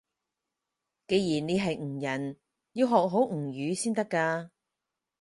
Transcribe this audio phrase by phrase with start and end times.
[1.07, 2.37] 既然你係吳人，
[2.73, 4.49] 要學好吳語先得㗎